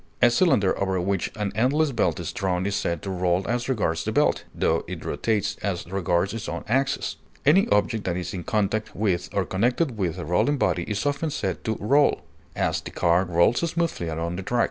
A 0.19 0.31
cylinder 0.31 0.75
over 0.81 0.99
which 0.99 1.31
an 1.35 1.51
endless 1.53 1.91
belt 1.91 2.19
is 2.19 2.33
drawn 2.33 2.65
is 2.65 2.73
said 2.75 3.03
to 3.03 3.11
roll 3.11 3.47
as 3.47 3.69
regards 3.69 4.03
the 4.03 4.11
belt, 4.11 4.45
tho 4.51 4.83
it 4.87 5.05
rotates 5.05 5.57
as 5.61 5.85
regards 5.91 6.33
its 6.33 6.49
own 6.49 6.63
axis. 6.67 7.17
Any 7.45 7.67
object 7.67 8.05
that 8.05 8.17
is 8.17 8.33
in 8.33 8.43
contact 8.43 8.95
with 8.95 9.29
or 9.31 9.45
connected 9.45 9.99
with 9.99 10.17
a 10.17 10.25
rolling 10.25 10.57
body 10.57 10.85
is 10.89 11.05
often 11.05 11.29
said 11.29 11.63
to 11.65 11.77
roll; 11.79 12.21
as, 12.55 12.81
the 12.81 12.89
car 12.89 13.25
rolls 13.25 13.59
smoothly 13.59 14.07
along 14.07 14.37
the 14.37 14.41
track. 14.41 14.59